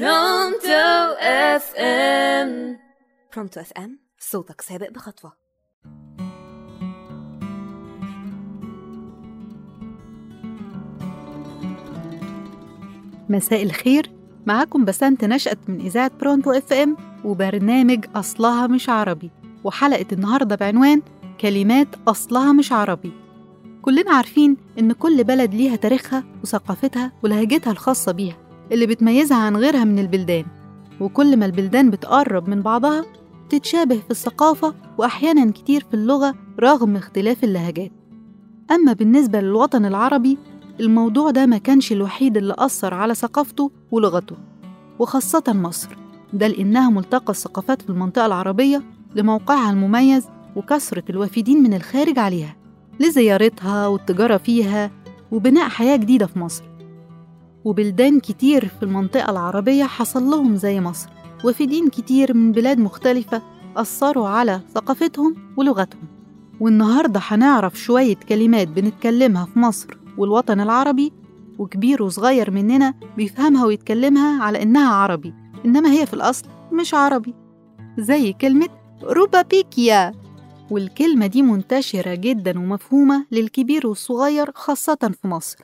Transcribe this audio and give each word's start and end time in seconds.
Pronto 0.00 1.14
FM 1.20 2.78
Pronto 3.34 3.60
FM 3.60 3.98
صوتك 4.18 4.60
سابق 4.60 4.90
بخطوة. 4.90 5.32
مساء 13.28 13.62
الخير. 13.62 14.10
معاكم 14.46 14.84
بسنت 14.84 15.24
نشأت 15.24 15.58
من 15.68 15.80
إذاعة 15.80 16.10
Pronto 16.20 16.52
FM 16.52 16.96
وبرنامج 17.24 18.04
أصلها 18.14 18.66
مش 18.66 18.88
عربي 18.88 19.30
وحلقة 19.64 20.06
النهاردة 20.12 20.56
بعنوان 20.56 21.02
كلمات 21.40 21.88
أصلها 22.08 22.52
مش 22.52 22.72
عربي. 22.72 23.12
كلنا 23.82 24.12
عارفين 24.12 24.56
إن 24.78 24.92
كل 24.92 25.24
بلد 25.24 25.54
ليها 25.54 25.76
تاريخها 25.76 26.24
وثقافتها 26.42 27.12
ولهجتها 27.22 27.70
الخاصة 27.70 28.12
بيها. 28.12 28.43
اللي 28.72 28.86
بتميزها 28.86 29.36
عن 29.36 29.56
غيرها 29.56 29.84
من 29.84 29.98
البلدان 29.98 30.44
وكل 31.00 31.36
ما 31.36 31.46
البلدان 31.46 31.90
بتقرب 31.90 32.48
من 32.48 32.62
بعضها 32.62 33.04
تتشابه 33.50 33.96
في 33.96 34.10
الثقافة 34.10 34.74
وأحيانا 34.98 35.50
كتير 35.50 35.84
في 35.90 35.94
اللغة 35.94 36.34
رغم 36.60 36.96
اختلاف 36.96 37.44
اللهجات. 37.44 37.92
أما 38.70 38.92
بالنسبة 38.92 39.40
للوطن 39.40 39.84
العربي 39.84 40.38
الموضوع 40.80 41.30
ده 41.30 41.46
ما 41.46 41.58
كانش 41.58 41.92
الوحيد 41.92 42.36
اللي 42.36 42.54
أثر 42.58 42.94
على 42.94 43.14
ثقافته 43.14 43.70
ولغته 43.90 44.36
وخاصة 44.98 45.42
مصر. 45.48 45.88
ده 46.32 46.46
لأنها 46.46 46.90
ملتقى 46.90 47.30
الثقافات 47.30 47.82
في 47.82 47.90
المنطقة 47.90 48.26
العربية 48.26 48.82
لموقعها 49.14 49.70
المميز 49.70 50.26
وكثرة 50.56 51.04
الوافدين 51.10 51.62
من 51.62 51.74
الخارج 51.74 52.18
عليها 52.18 52.56
لزيارتها 53.00 53.86
والتجارة 53.86 54.36
فيها 54.36 54.90
وبناء 55.32 55.68
حياة 55.68 55.96
جديدة 55.96 56.26
في 56.26 56.38
مصر. 56.38 56.64
وبلدان 57.64 58.20
كتير 58.20 58.68
في 58.68 58.82
المنطقة 58.82 59.30
العربية 59.30 59.84
حصل 59.84 60.22
لهم 60.30 60.56
زي 60.56 60.80
مصر 60.80 61.08
وافدين 61.44 61.88
كتير 61.88 62.34
من 62.34 62.52
بلاد 62.52 62.78
مختلفة 62.78 63.42
أثروا 63.76 64.28
على 64.28 64.60
ثقافتهم 64.74 65.34
ولغتهم. 65.56 66.02
والنهاردة 66.60 67.20
هنعرف 67.24 67.74
شوية 67.80 68.16
كلمات 68.16 68.68
بنتكلمها 68.68 69.44
في 69.46 69.58
مصر 69.58 69.98
والوطن 70.18 70.60
العربي 70.60 71.12
وكبير 71.58 72.02
وصغير 72.02 72.50
مننا 72.50 72.94
بيفهمها 73.16 73.64
ويتكلمها 73.66 74.42
على 74.42 74.62
إنها 74.62 74.94
عربي 74.94 75.34
إنما 75.64 75.92
هي 75.92 76.06
في 76.06 76.14
الأصل 76.14 76.46
مش 76.72 76.94
عربي. 76.94 77.34
زي 77.98 78.32
كلمة 78.32 78.68
روبابيكيا 79.02 80.12
والكلمة 80.70 81.26
دي 81.26 81.42
منتشرة 81.42 82.14
جدا 82.14 82.58
ومفهومة 82.58 83.26
للكبير 83.32 83.86
والصغير 83.86 84.50
خاصة 84.54 85.12
في 85.22 85.28
مصر. 85.28 85.58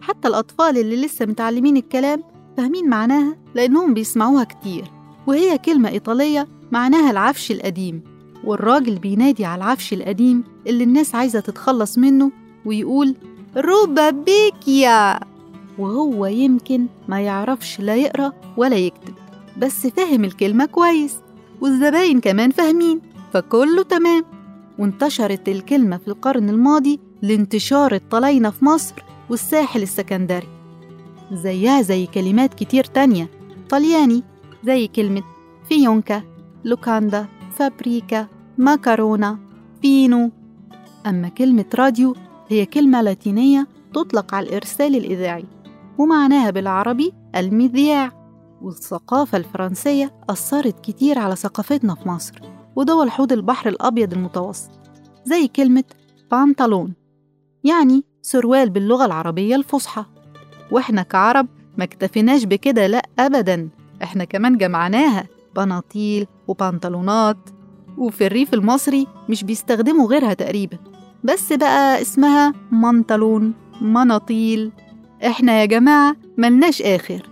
حتى 0.00 0.28
الأطفال 0.28 0.78
اللي 0.78 0.96
لسه 0.96 1.26
متعلمين 1.26 1.76
الكلام 1.76 2.22
فاهمين 2.56 2.88
معناها 2.88 3.36
لأنهم 3.54 3.94
بيسمعوها 3.94 4.44
كتير 4.44 4.84
وهي 5.26 5.58
كلمة 5.58 5.88
إيطالية 5.88 6.48
معناها 6.72 7.10
العفش 7.10 7.50
القديم 7.50 8.02
والراجل 8.44 8.98
بينادي 8.98 9.44
على 9.44 9.64
العفش 9.64 9.92
القديم 9.92 10.44
اللي 10.66 10.84
الناس 10.84 11.14
عايزة 11.14 11.40
تتخلص 11.40 11.98
منه 11.98 12.32
ويقول 12.64 13.14
روبا 13.56 14.10
بيكيا! 14.10 15.20
وهو 15.78 16.26
يمكن 16.26 16.86
ما 17.08 17.20
يعرفش 17.20 17.80
لا 17.80 17.94
يقرأ 17.96 18.32
ولا 18.56 18.76
يكتب 18.76 19.14
بس 19.58 19.86
فاهم 19.86 20.24
الكلمة 20.24 20.66
كويس 20.66 21.16
والزباين 21.60 22.20
كمان 22.20 22.50
فاهمين 22.50 23.00
فكله 23.32 23.82
تمام. 23.82 24.24
وانتشرت 24.78 25.48
الكلمة 25.48 25.96
في 25.96 26.08
القرن 26.08 26.48
الماضي 26.48 27.00
لانتشار 27.22 27.94
الطلاينة 27.94 28.50
في 28.50 28.64
مصر. 28.64 28.94
والساحل 29.30 29.82
السكندري. 29.82 30.48
زيها 31.32 31.82
زي 31.82 32.06
كلمات 32.06 32.54
كتير 32.54 32.84
تانية. 32.84 33.30
طلياني 33.70 34.22
زي 34.64 34.86
كلمة 34.86 35.22
فيونكا 35.68 36.22
لوكاندا 36.64 37.26
فابريكا 37.52 38.26
ماكارونا 38.58 39.38
فينو 39.82 40.30
أما 41.06 41.28
كلمة 41.28 41.64
راديو 41.74 42.14
هي 42.48 42.66
كلمة 42.66 43.02
لاتينية 43.02 43.66
تطلق 43.94 44.34
على 44.34 44.48
الإرسال 44.48 44.96
الإذاعي 44.96 45.44
ومعناها 45.98 46.50
بالعربي 46.50 47.12
المذياع. 47.36 48.26
والثقافة 48.62 49.38
الفرنسية 49.38 50.14
أثرت 50.30 50.80
كتير 50.80 51.18
على 51.18 51.36
ثقافتنا 51.36 51.94
في 51.94 52.08
مصر 52.08 52.40
ودول 52.76 53.10
حوض 53.10 53.32
البحر 53.32 53.68
الأبيض 53.68 54.12
المتوسط 54.12 54.70
زي 55.24 55.48
كلمة 55.48 55.84
بانتالون 56.30 56.94
يعني 57.64 58.04
سروال 58.26 58.70
باللغة 58.70 59.04
العربية 59.04 59.56
الفصحى. 59.56 60.04
وإحنا 60.70 61.02
كعرب 61.02 61.46
ما 61.78 61.84
اكتفيناش 61.84 62.44
بكده 62.44 62.86
لأ 62.86 63.02
أبدا. 63.18 63.68
إحنا 64.02 64.24
كمان 64.24 64.58
جمعناها 64.58 65.26
بناطيل 65.56 66.26
وبنطلونات. 66.48 67.36
وفي 67.98 68.26
الريف 68.26 68.54
المصري 68.54 69.06
مش 69.28 69.44
بيستخدموا 69.44 70.08
غيرها 70.08 70.34
تقريبا. 70.34 70.78
بس 71.24 71.52
بقى 71.52 72.02
اسمها 72.02 72.52
منطلون 72.72 73.54
مناطيل. 73.80 74.72
إحنا 75.26 75.60
يا 75.60 75.64
جماعة 75.64 76.16
ملناش 76.38 76.82
آخر. 76.82 77.22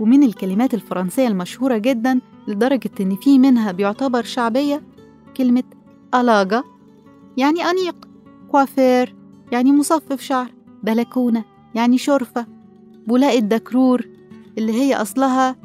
ومن 0.00 0.22
الكلمات 0.22 0.74
الفرنسية 0.74 1.28
المشهورة 1.28 1.76
جدا 1.78 2.20
لدرجة 2.48 2.90
إن 3.00 3.16
في 3.16 3.38
منها 3.38 3.72
بيعتبر 3.72 4.22
شعبية 4.22 4.82
كلمة 5.36 5.64
ألاجا 6.14 6.62
يعني 7.36 7.62
أنيق 7.70 8.08
كوافير 8.50 9.23
يعني 9.52 9.72
مصفف 9.72 10.20
شعر 10.20 10.50
بلكونة 10.82 11.44
يعني 11.74 11.98
شرفة. 11.98 12.46
بولاق 13.06 13.32
الدكرور 13.32 14.08
اللي 14.58 14.72
هي 14.72 14.94
أصلها 14.94 15.56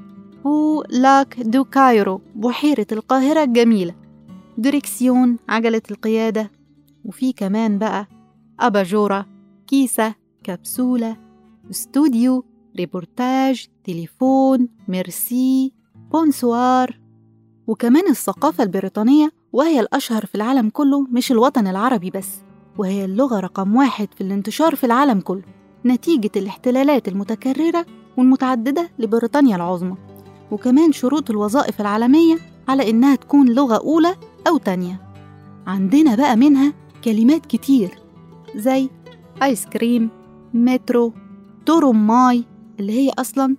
beau 0.43 0.83
lac 0.89 1.39
du 1.41 1.63
Cairo 1.63 2.21
بحيرة 2.35 2.87
القاهرة 2.91 3.43
الجميلة. 3.43 3.95
ديريكسيون 4.57 5.37
عجلة 5.49 5.81
القيادة. 5.91 6.51
وفي 7.05 7.33
كمان 7.33 7.77
بقى 7.77 8.07
أباجورة 8.59 9.25
كيسة 9.67 10.15
كبسولة 10.43 11.17
استوديو 11.71 12.43
ريبورتاج 12.77 13.67
تليفون 13.83 14.67
merci 14.87 15.73
bonsoir. 16.11 16.99
وكمان 17.67 18.09
الثقافة 18.09 18.63
البريطانية 18.63 19.31
وهي 19.53 19.79
الأشهر 19.79 20.25
في 20.25 20.35
العالم 20.35 20.69
كله 20.69 21.01
مش 21.01 21.31
الوطن 21.31 21.67
العربي 21.67 22.09
بس. 22.09 22.29
وهي 22.79 23.05
اللغة 23.05 23.39
رقم 23.39 23.75
واحد 23.75 24.07
في 24.15 24.21
الانتشار 24.21 24.75
في 24.75 24.83
العالم 24.83 25.19
كله 25.19 25.41
نتيجة 25.85 26.31
الاحتلالات 26.35 27.07
المتكررة 27.07 27.85
والمتعددة 28.17 28.89
لبريطانيا 28.99 29.55
العظمى 29.55 29.95
وكمان 30.51 30.91
شروط 30.91 31.29
الوظائف 31.29 31.81
العالمية 31.81 32.37
على 32.67 32.89
إنها 32.89 33.15
تكون 33.15 33.49
لغة 33.49 33.75
أولى 33.77 34.15
أو 34.47 34.57
تانية. 34.57 35.01
عندنا 35.67 36.15
بقى 36.15 36.35
منها 36.35 36.73
كلمات 37.03 37.45
كتير 37.45 37.99
زي 38.55 38.89
ice 39.43 39.65
cream 39.65 40.09
مترو 40.53 41.13
ترماي 41.65 42.43
اللي 42.79 42.93
هي 42.93 43.11
أصلا 43.19 43.55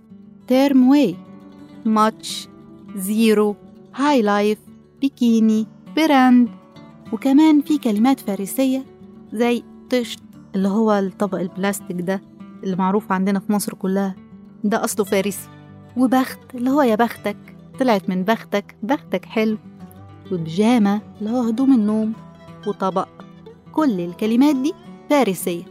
tramway 0.48 0.88
match 0.88 2.48
zero 2.96 3.56
high 3.94 4.22
life 4.22 4.58
bikini 5.00 5.66
brand 5.96 6.48
وكمان 7.12 7.60
في 7.60 7.78
كلمات 7.78 8.20
فارسية 8.20 8.89
زي 9.32 9.62
طشت 9.90 10.20
اللي 10.54 10.68
هو 10.68 10.92
الطبق 10.92 11.38
البلاستيك 11.38 12.00
ده 12.00 12.22
اللي 12.64 12.76
معروف 12.76 13.12
عندنا 13.12 13.38
في 13.38 13.52
مصر 13.52 13.74
كلها. 13.74 14.14
ده 14.64 14.84
أصله 14.84 15.04
فارسي. 15.04 15.48
وبخت 15.96 16.38
اللي 16.54 16.70
هو 16.70 16.82
يا 16.82 16.94
بختك 16.94 17.36
طلعت 17.80 18.08
من 18.08 18.22
بختك 18.22 18.76
بختك 18.82 19.24
حلو. 19.24 19.58
وبيجامة 20.32 21.00
اللي 21.20 21.30
هو 21.30 21.42
هدوم 21.42 21.72
النوم 21.72 22.12
وطبق. 22.66 23.08
كل 23.72 24.00
الكلمات 24.00 24.56
دي 24.56 24.72
فارسية. 25.10 25.62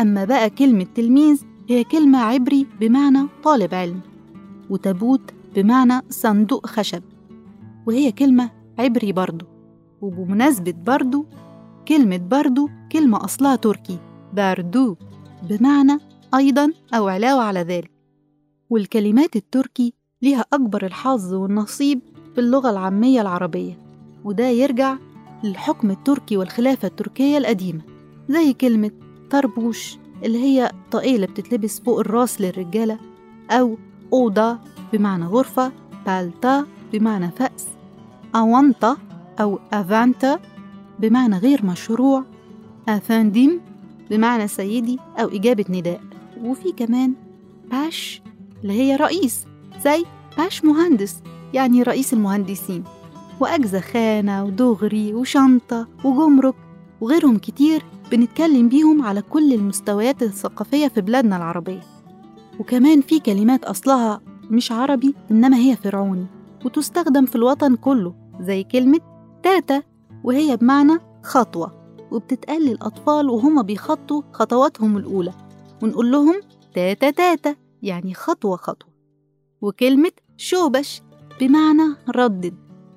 أما 0.00 0.24
بقى 0.24 0.50
كلمة 0.50 0.86
تلميذ 0.94 1.42
هي 1.68 1.84
كلمة 1.84 2.18
عبري 2.18 2.66
بمعنى 2.80 3.28
طالب 3.44 3.74
علم. 3.74 4.00
وتابوت 4.70 5.30
بمعنى 5.56 6.00
صندوق 6.10 6.66
خشب. 6.66 7.02
وهي 7.86 8.12
كلمة 8.12 8.50
عبري 8.78 9.12
برضو. 9.12 9.46
وبمناسبة 10.00 10.74
برضو 10.86 11.26
كلمة 11.88 12.16
برضو 12.16 12.68
كلمة 12.92 13.24
أصلها 13.24 13.56
تركي 13.56 13.98
باردو 14.32 14.96
بمعنى 15.42 15.98
أيضا 16.34 16.72
أو 16.94 17.08
علاوة 17.08 17.42
على 17.42 17.60
ذلك. 17.60 17.90
والكلمات 18.70 19.36
التركي 19.36 19.94
ليها 20.22 20.44
أكبر 20.52 20.86
الحظ 20.86 21.34
والنصيب 21.34 22.00
في 22.34 22.40
اللغة 22.40 22.70
العامية 22.70 23.20
العربية 23.20 23.78
وده 24.24 24.46
يرجع 24.48 24.96
للحكم 25.44 25.90
التركي 25.90 26.36
والخلافة 26.36 26.88
التركية 26.88 27.38
القديمة 27.38 27.80
زي 28.28 28.52
كلمة 28.52 28.90
طربوش 29.30 29.98
اللي 30.24 30.38
هي 30.38 30.70
اللي 31.16 31.26
بتتلبس 31.26 31.80
فوق 31.80 31.98
الراس 32.00 32.40
للرجالة 32.40 32.98
أو 33.50 33.78
أوضة 34.12 34.58
بمعنى 34.92 35.24
غرفة 35.24 35.72
بالتا 36.06 36.66
بمعنى 36.92 37.30
فأس 37.30 37.66
أونطة 38.36 38.98
أو 39.40 39.58
أفانتا 39.72 40.38
بمعنى 41.08 41.38
غير 41.38 41.66
مشروع 41.66 42.24
أفانديم 42.88 43.60
بمعنى 44.10 44.48
سيدي 44.48 44.98
أو 45.18 45.28
إجابة 45.28 45.64
نداء. 45.68 46.00
وفي 46.42 46.72
كمان 46.72 47.14
باش 47.70 48.22
اللي 48.62 48.72
هي 48.72 48.96
رئيس 48.96 49.46
زي 49.84 50.04
باش 50.38 50.64
مهندس 50.64 51.16
يعني 51.54 51.82
رئيس 51.82 52.12
المهندسين. 52.12 52.84
وأجزى 53.40 53.80
خانة 53.80 54.44
ودغري 54.44 55.14
وشنطة 55.14 55.88
وجمرك 56.04 56.54
وغيرهم 57.00 57.38
كتير 57.38 57.82
بنتكلم 58.10 58.68
بيهم 58.68 59.02
على 59.02 59.22
كل 59.22 59.52
المستويات 59.52 60.22
الثقافية 60.22 60.88
في 60.88 61.00
بلادنا 61.00 61.36
العربية. 61.36 61.80
وكمان 62.60 63.00
في 63.00 63.20
كلمات 63.20 63.64
أصلها 63.64 64.20
مش 64.50 64.72
عربي 64.72 65.14
إنما 65.30 65.56
هي 65.56 65.76
فرعوني 65.76 66.26
وتستخدم 66.64 67.26
في 67.26 67.36
الوطن 67.36 67.76
كله 67.76 68.14
زي 68.40 68.62
كلمة 68.62 69.00
تاتا 69.42 69.82
وهي 70.24 70.56
بمعنى 70.56 70.98
خطوة 71.22 71.84
وبتتقال 72.10 72.62
للأطفال 72.62 73.30
وهما 73.30 73.62
بيخطوا 73.62 74.22
خطواتهم 74.32 74.96
الأولى 74.96 75.32
ونقول 75.82 76.10
لهم 76.12 76.40
تاتا 76.74 77.10
تاتا 77.10 77.56
يعني 77.82 78.14
خطوة 78.14 78.56
خطوة. 78.56 78.88
وكلمة 79.60 80.10
شوبش 80.36 81.02
بمعنى 81.40 81.96
ردد 82.16 82.54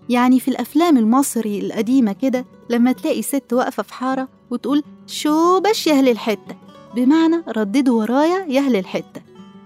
يعني 0.09 0.39
في 0.39 0.47
الأفلام 0.47 0.97
المصري 0.97 1.59
القديمة 1.59 2.13
كده 2.13 2.45
لما 2.69 2.91
تلاقي 2.91 3.21
ست 3.21 3.53
واقفة 3.53 3.83
في 3.83 3.93
حارة 3.93 4.27
وتقول 4.51 4.83
شوبش 5.07 5.87
أهل 5.87 6.09
الحتة 6.09 6.55
بمعنى 6.95 7.43
رددوا 7.47 8.01
ورايا 8.01 8.45
يا 8.45 8.59
أهل 8.59 8.75
الحتة 8.75 9.21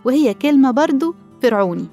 وهي 0.06 0.34
كلمة 0.34 0.72
برضو 0.72 1.16
فرعوني. 1.42 1.86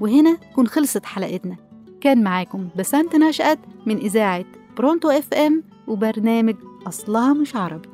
وهنا 0.00 0.34
تكون 0.34 0.66
خلصت 0.66 1.04
حلقتنا. 1.04 1.56
كان 2.00 2.22
معاكم 2.22 2.68
بسنت 2.76 3.16
نشأت 3.16 3.58
من 3.86 3.96
إذاعة 3.96 4.44
برونتو 4.76 5.10
اف 5.10 5.32
ام 5.34 5.64
وبرنامج 5.86 6.56
أصلها 6.86 7.32
مش 7.32 7.56
عربي. 7.56 7.88